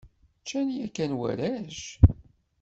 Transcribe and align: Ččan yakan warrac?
Ččan 0.41 0.67
yakan 0.77 1.11
warrac? 1.19 1.79